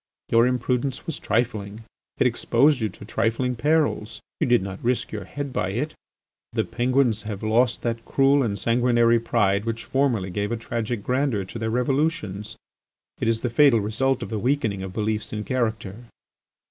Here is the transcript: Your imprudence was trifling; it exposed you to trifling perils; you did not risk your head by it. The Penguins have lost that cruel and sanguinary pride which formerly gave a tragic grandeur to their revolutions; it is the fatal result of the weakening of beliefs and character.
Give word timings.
Your 0.29 0.47
imprudence 0.47 1.05
was 1.05 1.19
trifling; 1.19 1.83
it 2.17 2.25
exposed 2.25 2.79
you 2.81 2.89
to 2.89 3.05
trifling 3.05 3.55
perils; 3.55 4.19
you 4.39 4.47
did 4.47 4.63
not 4.63 4.83
risk 4.83 5.11
your 5.11 5.25
head 5.25 5.53
by 5.53 5.69
it. 5.73 5.93
The 6.53 6.63
Penguins 6.63 7.21
have 7.21 7.43
lost 7.43 7.83
that 7.83 8.03
cruel 8.03 8.41
and 8.41 8.57
sanguinary 8.57 9.19
pride 9.19 9.63
which 9.63 9.85
formerly 9.85 10.31
gave 10.31 10.51
a 10.51 10.57
tragic 10.57 11.03
grandeur 11.03 11.45
to 11.45 11.59
their 11.59 11.69
revolutions; 11.69 12.57
it 13.19 13.27
is 13.27 13.41
the 13.41 13.49
fatal 13.51 13.79
result 13.79 14.23
of 14.23 14.31
the 14.31 14.39
weakening 14.39 14.81
of 14.81 14.91
beliefs 14.91 15.31
and 15.33 15.45
character. 15.45 15.97